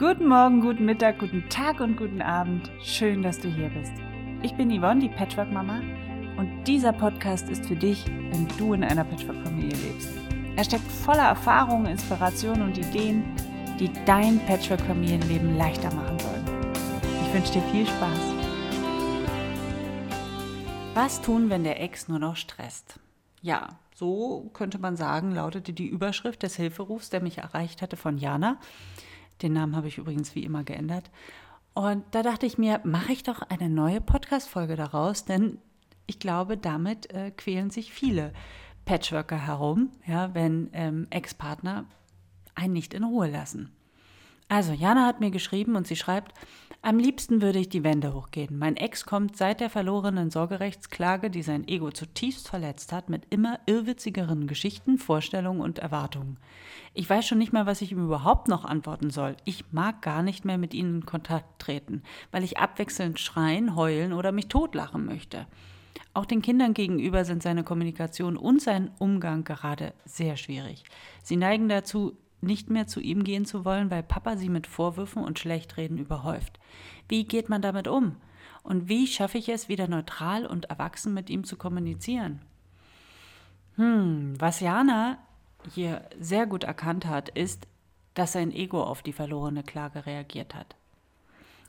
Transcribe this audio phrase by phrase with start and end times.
[0.00, 2.70] Guten Morgen, guten Mittag, guten Tag und guten Abend.
[2.82, 3.92] Schön, dass du hier bist.
[4.42, 5.82] Ich bin Yvonne, die Patchwork-Mama,
[6.38, 10.08] und dieser Podcast ist für dich, wenn du in einer Patchwork-Familie lebst.
[10.56, 13.24] Er steckt voller Erfahrungen, Inspirationen und Ideen,
[13.78, 16.46] die dein Patchwork-Familienleben leichter machen sollen.
[17.26, 18.34] Ich wünsche dir viel Spaß.
[20.94, 22.98] Was tun, wenn der Ex nur noch stresst?
[23.42, 28.16] Ja, so könnte man sagen, lautete die Überschrift des Hilferufs, der mich erreicht hatte von
[28.16, 28.56] Jana.
[29.42, 31.10] Den Namen habe ich übrigens wie immer geändert.
[31.74, 35.58] Und da dachte ich mir, mache ich doch eine neue Podcast-Folge daraus, denn
[36.06, 38.32] ich glaube, damit äh, quälen sich viele
[38.84, 41.84] Patchworker herum, ja, wenn ähm, Ex-Partner
[42.54, 43.70] einen nicht in Ruhe lassen.
[44.50, 46.34] Also, Jana hat mir geschrieben und sie schreibt,
[46.82, 48.58] am liebsten würde ich die Wände hochgehen.
[48.58, 53.60] Mein Ex kommt seit der verlorenen Sorgerechtsklage, die sein Ego zutiefst verletzt hat, mit immer
[53.66, 56.36] irrwitzigeren Geschichten, Vorstellungen und Erwartungen.
[56.94, 59.36] Ich weiß schon nicht mal, was ich ihm überhaupt noch antworten soll.
[59.44, 64.12] Ich mag gar nicht mehr mit ihnen in Kontakt treten, weil ich abwechselnd schreien, heulen
[64.12, 65.46] oder mich totlachen möchte.
[66.12, 70.82] Auch den Kindern gegenüber sind seine Kommunikation und sein Umgang gerade sehr schwierig.
[71.22, 75.22] Sie neigen dazu, nicht mehr zu ihm gehen zu wollen, weil Papa sie mit Vorwürfen
[75.22, 76.58] und Schlechtreden überhäuft.
[77.08, 78.16] Wie geht man damit um?
[78.62, 82.40] Und wie schaffe ich es, wieder neutral und erwachsen mit ihm zu kommunizieren?
[83.76, 85.18] Hm, was Jana
[85.74, 87.66] hier sehr gut erkannt hat, ist,
[88.14, 90.76] dass sein Ego auf die verlorene Klage reagiert hat.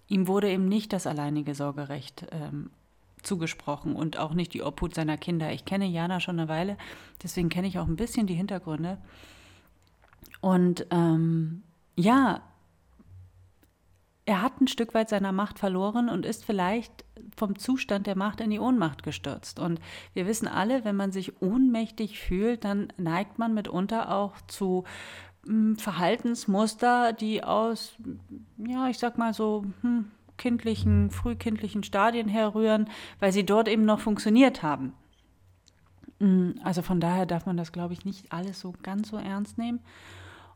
[0.08, 2.72] Ihm wurde eben nicht das alleinige Sorgerecht ähm,
[3.24, 5.54] zugesprochen und auch nicht die Obhut seiner Kinder.
[5.54, 6.78] Ich kenne Jana schon eine Weile,
[7.24, 8.98] deswegen kenne ich auch ein bisschen die Hintergründe.
[10.42, 11.64] Und ähm,
[11.95, 12.42] ja,
[14.25, 18.42] er hat ein Stück weit seiner Macht verloren und ist vielleicht vom Zustand der Macht
[18.42, 19.59] in die Ohnmacht gestürzt.
[19.59, 19.80] Und
[20.14, 24.84] wir wissen alle, wenn man sich ohnmächtig fühlt, dann neigt man mitunter auch zu
[25.45, 27.94] hm, Verhaltensmuster, die aus,
[28.58, 34.00] ja, ich sag mal so, hm, kindlichen, frühkindlichen Stadien herrühren, weil sie dort eben noch
[34.00, 34.94] funktioniert haben.
[36.19, 39.57] Hm, also von daher darf man das, glaube ich, nicht alles so ganz so ernst
[39.57, 39.80] nehmen.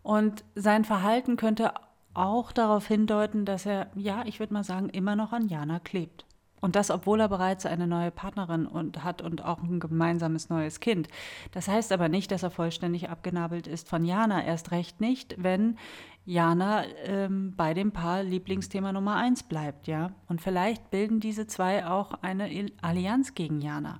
[0.05, 1.73] Und sein Verhalten könnte
[2.13, 6.25] auch darauf hindeuten, dass er, ja, ich würde mal sagen, immer noch an Jana klebt.
[6.61, 10.79] Und das, obwohl er bereits eine neue Partnerin und hat und auch ein gemeinsames neues
[10.79, 11.07] Kind.
[11.53, 14.45] Das heißt aber nicht, dass er vollständig abgenabelt ist von Jana.
[14.45, 15.75] Erst recht nicht, wenn
[16.23, 20.11] Jana ähm, bei dem Paar Lieblingsthema Nummer eins bleibt, ja.
[20.27, 23.99] Und vielleicht bilden diese zwei auch eine Allianz gegen Jana.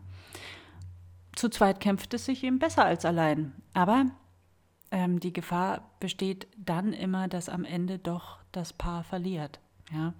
[1.36, 3.54] Zu zweit kämpft es sich eben besser als allein.
[3.74, 4.06] Aber
[4.92, 9.60] ähm, die Gefahr besteht dann immer, dass am Ende doch das Paar verliert.
[9.92, 10.14] Ja?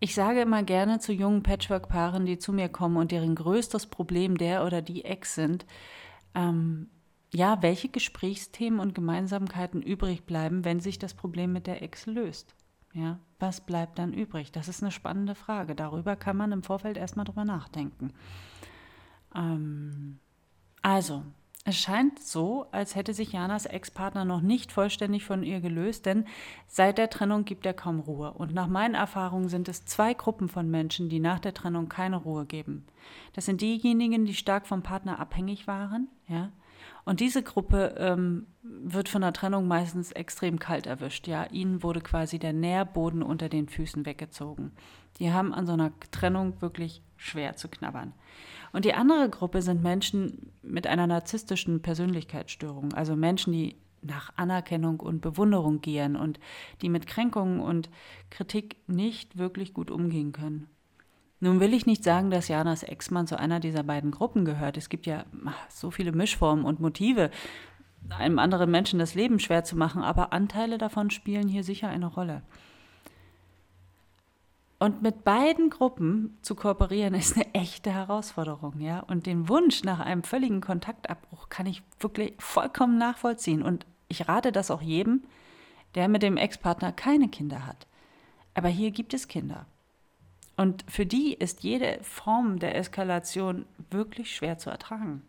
[0.00, 4.36] Ich sage immer gerne zu jungen Patchwork-Paaren, die zu mir kommen und deren größtes Problem
[4.36, 5.64] der oder die Ex sind,
[6.34, 6.88] ähm,
[7.32, 12.54] ja, welche Gesprächsthemen und Gemeinsamkeiten übrig bleiben, wenn sich das Problem mit der Ex löst.
[12.92, 14.52] Ja, was bleibt dann übrig?
[14.52, 15.74] Das ist eine spannende Frage.
[15.74, 18.12] Darüber kann man im Vorfeld erstmal drüber nachdenken.
[19.34, 20.18] Ähm,
[20.82, 21.22] also,
[21.64, 26.24] es scheint so, als hätte sich Janas Ex-Partner noch nicht vollständig von ihr gelöst, denn
[26.66, 28.32] seit der Trennung gibt er kaum Ruhe.
[28.32, 32.16] Und nach meinen Erfahrungen sind es zwei Gruppen von Menschen, die nach der Trennung keine
[32.16, 32.84] Ruhe geben.
[33.34, 36.50] Das sind diejenigen, die stark vom Partner abhängig waren, ja.
[37.04, 41.26] Und diese Gruppe ähm, wird von der Trennung meistens extrem kalt erwischt.
[41.26, 44.72] Ja, ihnen wurde quasi der Nährboden unter den Füßen weggezogen.
[45.18, 48.12] Die haben an so einer Trennung wirklich schwer zu knabbern.
[48.72, 55.00] Und die andere Gruppe sind Menschen mit einer narzisstischen Persönlichkeitsstörung, also Menschen, die nach Anerkennung
[55.00, 56.40] und Bewunderung gieren und
[56.80, 57.90] die mit Kränkungen und
[58.30, 60.68] Kritik nicht wirklich gut umgehen können.
[61.42, 64.76] Nun will ich nicht sagen, dass Janas Ex-Mann zu einer dieser beiden Gruppen gehört.
[64.76, 65.24] Es gibt ja
[65.68, 67.32] so viele Mischformen und Motive,
[68.10, 72.06] einem anderen Menschen das Leben schwer zu machen, aber Anteile davon spielen hier sicher eine
[72.06, 72.42] Rolle.
[74.78, 79.00] Und mit beiden Gruppen zu kooperieren ist eine echte Herausforderung, ja.
[79.00, 83.64] Und den Wunsch nach einem völligen Kontaktabbruch kann ich wirklich vollkommen nachvollziehen.
[83.64, 85.24] Und ich rate das auch jedem,
[85.96, 87.88] der mit dem Ex-Partner keine Kinder hat.
[88.54, 89.66] Aber hier gibt es Kinder.
[90.62, 95.22] Und für die ist jede Form der Eskalation wirklich schwer zu ertragen.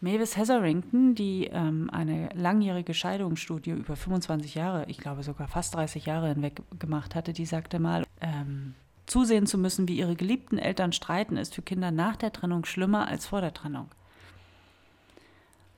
[0.00, 6.06] Mavis Hetherington, die ähm, eine langjährige Scheidungsstudie über 25 Jahre, ich glaube sogar fast 30
[6.06, 8.74] Jahre hinweg gemacht hatte, die sagte mal, ähm,
[9.06, 13.08] zusehen zu müssen, wie ihre geliebten Eltern streiten, ist für Kinder nach der Trennung schlimmer
[13.08, 13.88] als vor der Trennung.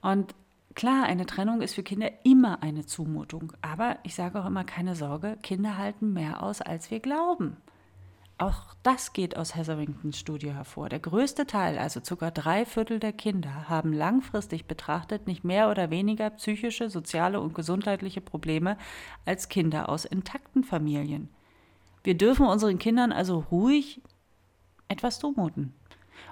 [0.02, 0.34] Und
[0.74, 4.94] klar, eine Trennung ist für Kinder immer eine Zumutung, aber ich sage auch immer keine
[4.94, 7.56] Sorge, Kinder halten mehr aus, als wir glauben.
[8.38, 10.88] Auch das geht aus Hetheringtons Studie hervor.
[10.88, 15.90] Der größte Teil, also sogar drei Viertel der Kinder, haben langfristig betrachtet nicht mehr oder
[15.90, 18.78] weniger psychische, soziale und gesundheitliche Probleme
[19.24, 21.28] als Kinder aus intakten Familien.
[22.04, 24.00] Wir dürfen unseren Kindern also ruhig
[24.86, 25.74] etwas zumuten.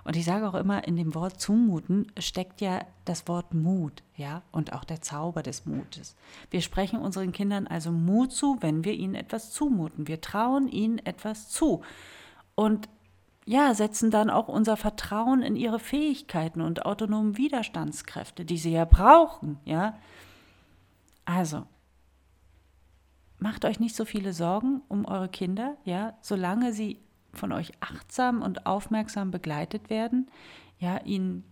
[0.05, 4.43] Und ich sage auch immer, in dem Wort zumuten steckt ja das Wort Mut, ja,
[4.53, 6.17] und auch der Zauber des Mutes.
[6.51, 10.07] Wir sprechen unseren Kindern also Mut zu, wenn wir ihnen etwas zumuten.
[10.07, 11.83] Wir trauen ihnen etwas zu.
[12.55, 12.89] Und
[13.47, 18.85] ja, setzen dann auch unser Vertrauen in ihre Fähigkeiten und autonomen Widerstandskräfte, die sie ja
[18.85, 19.97] brauchen, ja.
[21.25, 21.65] Also,
[23.39, 27.01] macht euch nicht so viele Sorgen um eure Kinder, ja, solange sie
[27.33, 30.31] von euch achtsam und aufmerksam begleitet werden,
[30.79, 31.45] ja, ihnen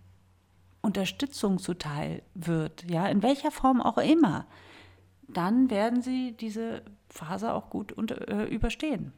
[0.81, 4.45] Unterstützung zuteil wird, ja, in welcher Form auch immer,
[5.27, 9.13] dann werden sie diese Phase auch gut unter, äh, überstehen.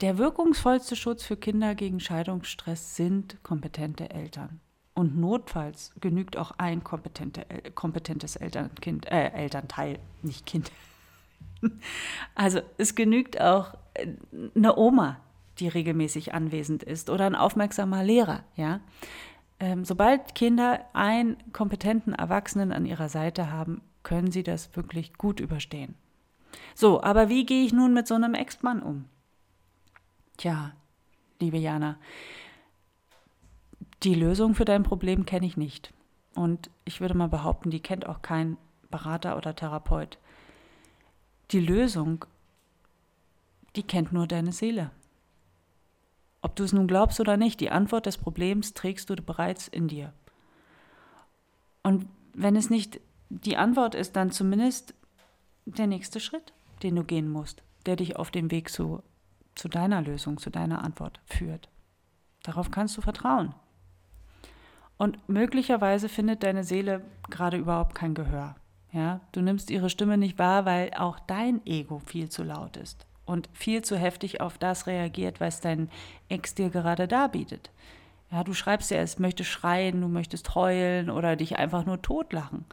[0.00, 4.60] Der wirkungsvollste Schutz für Kinder gegen Scheidungsstress sind kompetente Eltern.
[4.92, 10.70] Und notfalls genügt auch ein kompetente, kompetentes Elternkind, äh, Elternteil, nicht Kind.
[12.34, 13.76] Also es genügt auch äh,
[14.54, 15.20] eine Oma,
[15.58, 18.44] die regelmäßig anwesend ist oder ein aufmerksamer Lehrer.
[18.56, 18.80] Ja?
[19.60, 25.40] Ähm, sobald Kinder einen kompetenten Erwachsenen an ihrer Seite haben, können sie das wirklich gut
[25.40, 25.94] überstehen.
[26.74, 29.06] So, aber wie gehe ich nun mit so einem Ex-Mann um?
[30.36, 30.72] Tja,
[31.40, 31.96] liebe Jana,
[34.02, 35.92] die Lösung für dein Problem kenne ich nicht.
[36.34, 38.56] Und ich würde mal behaupten, die kennt auch kein
[38.90, 40.18] Berater oder Therapeut.
[41.52, 42.24] Die Lösung,
[43.76, 44.90] die kennt nur deine Seele.
[46.42, 49.88] Ob du es nun glaubst oder nicht, die Antwort des Problems trägst du bereits in
[49.88, 50.12] dir.
[51.82, 53.00] Und wenn es nicht
[53.30, 54.94] die Antwort ist, dann zumindest
[55.64, 59.02] der nächste Schritt, den du gehen musst, der dich auf dem Weg zu,
[59.54, 61.70] zu deiner Lösung, zu deiner Antwort führt.
[62.42, 63.54] Darauf kannst du vertrauen.
[64.98, 68.54] Und möglicherweise findet deine Seele gerade überhaupt kein Gehör.
[68.92, 73.06] Ja, du nimmst ihre Stimme nicht wahr, weil auch dein Ego viel zu laut ist
[73.26, 75.90] und viel zu heftig auf das reagiert, was dein
[76.28, 77.70] Ex dir gerade darbietet.
[78.30, 82.64] Ja, du schreibst ja, es möchte schreien, du möchtest heulen oder dich einfach nur totlachen.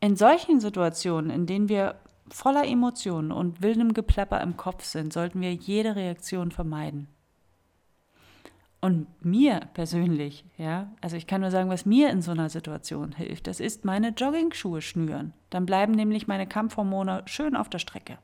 [0.00, 1.96] In solchen Situationen, in denen wir
[2.30, 7.08] voller Emotionen und wildem Geplapper im Kopf sind, sollten wir jede Reaktion vermeiden.
[8.80, 13.12] Und mir persönlich, ja, also ich kann nur sagen, was mir in so einer Situation
[13.12, 15.34] hilft, das ist meine Jogging-Schuhe schnüren.
[15.50, 18.16] Dann bleiben nämlich meine Kampfhormone schön auf der Strecke.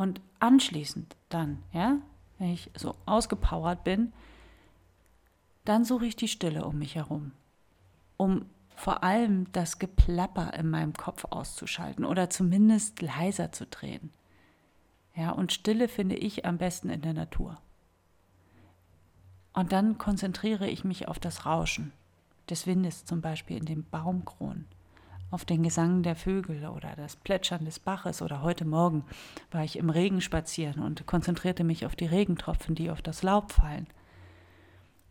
[0.00, 1.98] Und anschließend dann, ja,
[2.38, 4.14] wenn ich so ausgepowert bin,
[5.66, 7.32] dann suche ich die Stille um mich herum,
[8.16, 14.10] um vor allem das Geplapper in meinem Kopf auszuschalten oder zumindest leiser zu drehen.
[15.14, 17.58] Ja, und Stille finde ich am besten in der Natur.
[19.52, 21.92] Und dann konzentriere ich mich auf das Rauschen
[22.48, 24.64] des Windes, zum Beispiel in den Baumkronen,
[25.30, 28.22] auf den Gesang der Vögel oder das Plätschern des Baches.
[28.22, 29.04] Oder heute Morgen
[29.50, 33.52] war ich im Regen spazieren und konzentrierte mich auf die Regentropfen, die auf das Laub
[33.52, 33.86] fallen.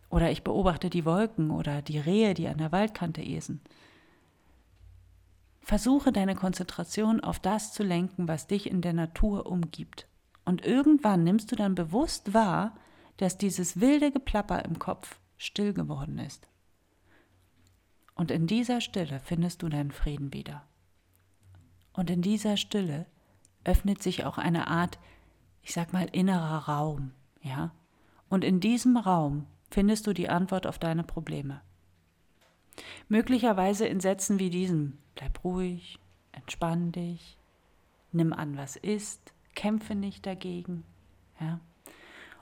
[0.10, 3.62] Oder ich beobachte die Wolken oder die Rehe, die an der Waldkante esen.
[5.62, 10.07] Versuche deine Konzentration auf das zu lenken, was dich in der Natur umgibt.
[10.44, 12.75] Und irgendwann nimmst du dann bewusst wahr,
[13.18, 16.48] dass dieses wilde Geplapper im Kopf still geworden ist.
[18.19, 20.63] Und in dieser Stille findest du deinen Frieden wieder.
[21.94, 23.06] Und in dieser Stille
[23.63, 25.00] öffnet sich auch eine Art,
[25.62, 27.72] ich sag mal, innerer Raum, ja?
[28.27, 31.62] Und in diesem Raum findest du die Antwort auf deine Probleme.
[33.08, 35.98] Möglicherweise in Sätzen wie diesem: Bleib ruhig,
[36.34, 37.38] entspann dich,
[38.12, 40.84] nimm an, was ist, kämpfe nicht dagegen,
[41.39, 41.62] ja?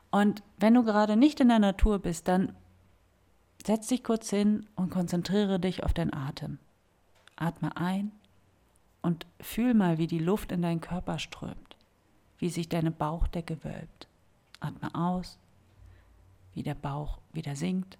[0.09, 2.55] Und wenn du gerade nicht in der Natur bist, dann
[3.67, 6.57] setz dich kurz hin und konzentriere dich auf deinen Atem.
[7.35, 8.13] Atme ein
[9.01, 11.75] und fühl mal, wie die Luft in deinen Körper strömt,
[12.37, 14.07] wie sich deine Bauchdecke wölbt.
[14.61, 15.37] Atme aus,
[16.53, 17.97] wie der Bauch wieder sinkt.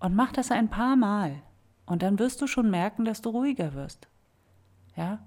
[0.00, 1.42] Und mach das ein paar Mal.
[1.84, 4.08] Und dann wirst du schon merken, dass du ruhiger wirst.
[4.96, 5.18] Ja?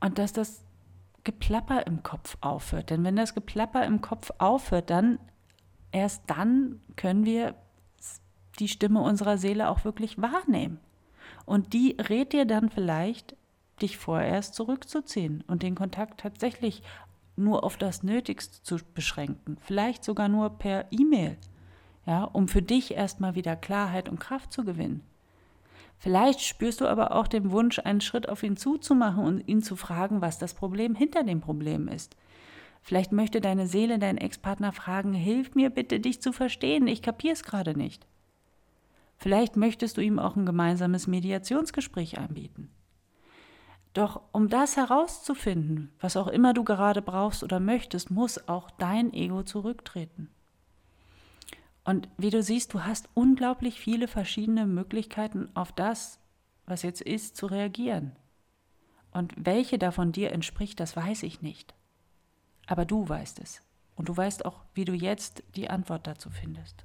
[0.00, 0.65] Und dass das
[1.26, 2.90] Geplapper im Kopf aufhört.
[2.90, 5.18] Denn wenn das Geplapper im Kopf aufhört, dann
[5.90, 7.56] erst dann können wir
[8.60, 10.78] die Stimme unserer Seele auch wirklich wahrnehmen.
[11.44, 13.36] Und die rät dir dann vielleicht,
[13.82, 16.82] dich vorerst zurückzuziehen und den Kontakt tatsächlich
[17.34, 21.36] nur auf das Nötigste zu beschränken, vielleicht sogar nur per E-Mail,
[22.06, 25.02] ja, um für dich erstmal wieder Klarheit und Kraft zu gewinnen.
[25.98, 29.76] Vielleicht spürst du aber auch den Wunsch, einen Schritt auf ihn zuzumachen und ihn zu
[29.76, 32.16] fragen, was das Problem hinter dem Problem ist.
[32.82, 37.42] Vielleicht möchte deine Seele deinen Ex-Partner fragen, hilf mir bitte, dich zu verstehen, ich kapier's
[37.42, 38.06] gerade nicht.
[39.16, 42.70] Vielleicht möchtest du ihm auch ein gemeinsames Mediationsgespräch anbieten.
[43.94, 49.12] Doch um das herauszufinden, was auch immer du gerade brauchst oder möchtest, muss auch dein
[49.14, 50.28] Ego zurücktreten.
[51.86, 56.18] Und wie du siehst, du hast unglaublich viele verschiedene Möglichkeiten auf das,
[56.66, 58.16] was jetzt ist, zu reagieren.
[59.12, 61.74] Und welche davon dir entspricht, das weiß ich nicht.
[62.66, 63.62] Aber du weißt es.
[63.94, 66.84] Und du weißt auch, wie du jetzt die Antwort dazu findest.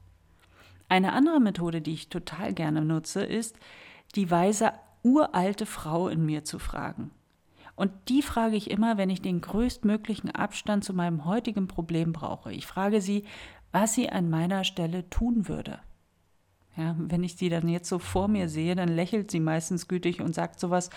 [0.87, 3.57] Eine andere Methode, die ich total gerne nutze, ist,
[4.13, 7.09] die weise uralte Frau in mir zu fragen.
[7.75, 12.53] Und die frage ich immer, wenn ich den größtmöglichen Abstand zu meinem heutigen Problem brauche.
[12.53, 13.25] Ich frage sie,
[13.71, 15.79] was sie an meiner Stelle tun würde.
[16.77, 20.21] Ja, wenn ich sie dann jetzt so vor mir sehe, dann lächelt sie meistens gütig
[20.21, 20.89] und sagt sowas,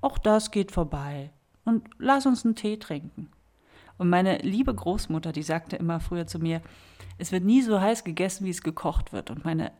[0.00, 1.30] auch das geht vorbei
[1.64, 3.30] und lass uns einen Tee trinken.
[3.98, 6.60] Und meine liebe Großmutter, die sagte immer früher zu mir,
[7.18, 9.30] es wird nie so heiß gegessen, wie es gekocht wird.
[9.30, 9.70] Und meine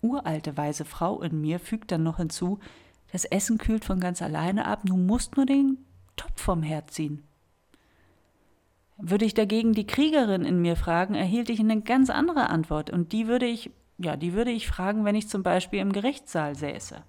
[0.00, 2.58] uralte weise Frau in mir fügt dann noch hinzu,
[3.12, 5.78] das Essen kühlt von ganz alleine ab, du musst nur den
[6.16, 7.24] Topf vom Herd ziehen.
[9.02, 12.90] Würde ich dagegen die Kriegerin in mir fragen, erhielt ich eine ganz andere Antwort.
[12.90, 16.54] Und die würde ich, ja, die würde ich fragen, wenn ich zum Beispiel im Gerichtssaal
[16.54, 17.02] säße.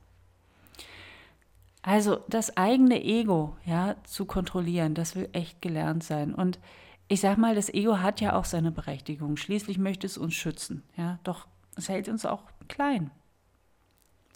[1.82, 6.34] Also das eigene Ego, ja, zu kontrollieren, das will echt gelernt sein.
[6.34, 6.60] Und
[7.08, 9.36] ich sag mal, das Ego hat ja auch seine Berechtigung.
[9.36, 11.20] Schließlich möchte es uns schützen, ja.
[11.24, 13.12] Doch es hält uns auch klein.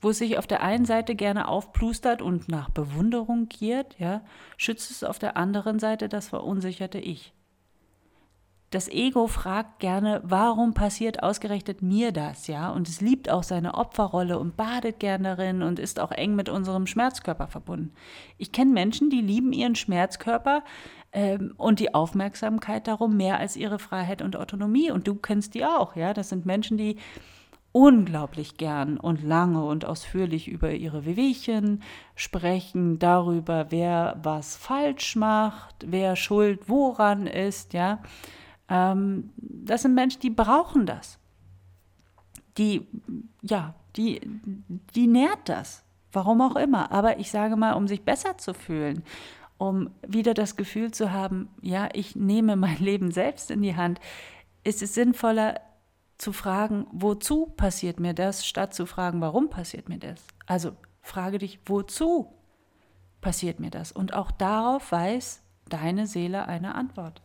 [0.01, 4.21] Wo es sich auf der einen Seite gerne aufplustert und nach Bewunderung giert, ja,
[4.57, 7.33] schützt es auf der anderen Seite das verunsicherte Ich.
[8.75, 12.69] Das Ego fragt gerne, warum passiert ausgerechnet mir das, ja?
[12.69, 16.49] Und es liebt auch seine Opferrolle und badet gern darin und ist auch eng mit
[16.49, 17.93] unserem Schmerzkörper verbunden.
[18.37, 20.61] Ich kenne Menschen, die lieben ihren Schmerzkörper
[21.13, 24.91] ähm, und die Aufmerksamkeit darum mehr als ihre Freiheit und Autonomie.
[24.91, 26.13] Und du kennst die auch, ja?
[26.13, 26.97] Das sind Menschen, die
[27.71, 31.81] unglaublich gern und lange und ausführlich über ihre Wehwehchen
[32.13, 38.01] sprechen, darüber, wer was falsch macht, wer schuld woran ist, ja.
[38.69, 41.19] Ähm, das sind Menschen, die brauchen das.
[42.57, 42.87] Die,
[43.41, 44.21] ja, die,
[44.95, 45.83] die nährt das.
[46.11, 46.91] Warum auch immer.
[46.91, 49.03] Aber ich sage mal, um sich besser zu fühlen,
[49.57, 53.99] um wieder das Gefühl zu haben, ja, ich nehme mein Leben selbst in die Hand,
[54.63, 55.59] ist es sinnvoller
[56.17, 60.21] zu fragen, wozu passiert mir das, statt zu fragen, warum passiert mir das.
[60.45, 62.33] Also frage dich, wozu
[63.19, 63.91] passiert mir das?
[63.91, 67.21] Und auch darauf weiß deine Seele eine Antwort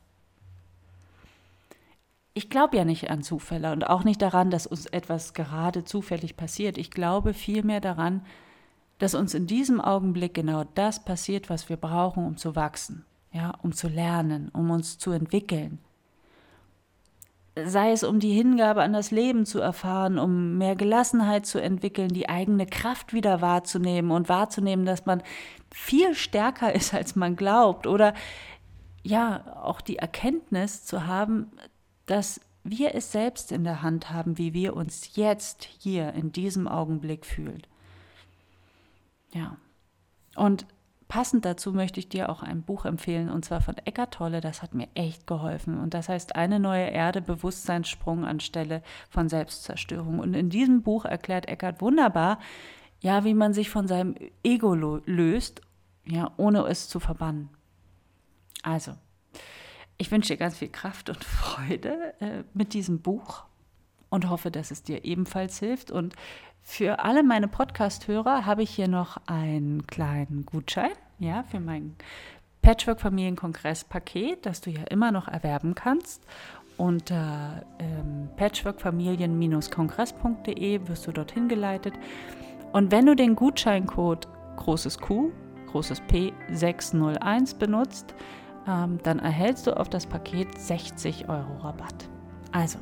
[2.34, 6.36] ich glaube ja nicht an Zufälle und auch nicht daran, dass uns etwas gerade zufällig
[6.36, 6.78] passiert.
[6.78, 8.22] Ich glaube vielmehr daran,
[8.98, 13.54] dass uns in diesem Augenblick genau das passiert, was wir brauchen, um zu wachsen, ja,
[13.62, 15.78] um zu lernen, um uns zu entwickeln.
[17.64, 22.08] Sei es um die Hingabe an das Leben zu erfahren, um mehr Gelassenheit zu entwickeln,
[22.08, 25.22] die eigene Kraft wieder wahrzunehmen und wahrzunehmen, dass man
[25.72, 28.14] viel stärker ist, als man glaubt, oder
[29.02, 31.50] ja, auch die Erkenntnis zu haben,
[32.10, 36.66] dass wir es selbst in der Hand haben, wie wir uns jetzt hier in diesem
[36.66, 37.62] Augenblick fühlen.
[39.32, 39.56] Ja.
[40.34, 40.66] Und
[41.06, 44.40] passend dazu möchte ich dir auch ein Buch empfehlen, und zwar von Eckart Tolle.
[44.40, 45.78] Das hat mir echt geholfen.
[45.78, 50.18] Und das heißt Eine neue Erde, Bewusstseinssprung anstelle von Selbstzerstörung.
[50.18, 52.40] Und in diesem Buch erklärt Eckart wunderbar,
[52.98, 55.62] ja, wie man sich von seinem Ego löst,
[56.04, 57.50] ja, ohne es zu verbannen.
[58.62, 58.94] Also,
[60.00, 63.44] ich wünsche dir ganz viel Kraft und Freude äh, mit diesem Buch
[64.08, 65.90] und hoffe, dass es dir ebenfalls hilft.
[65.90, 66.16] Und
[66.62, 71.96] für alle meine Podcast-Hörer habe ich hier noch einen kleinen Gutschein, ja, für mein
[72.62, 76.24] Patchwork-Familienkongress-Paket, das du ja immer noch erwerben kannst.
[76.78, 81.92] Unter ähm, patchworkfamilien-kongress.de wirst du dorthin geleitet.
[82.72, 85.30] Und wenn du den Gutscheincode großes Q,
[85.66, 88.14] großes P 601 benutzt,
[88.66, 92.08] ähm, dann erhältst du auf das Paket 60 Euro Rabatt.
[92.52, 92.78] Also,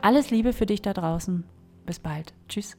[0.00, 1.44] alles Liebe für dich da draußen.
[1.86, 2.34] Bis bald.
[2.48, 2.76] Tschüss.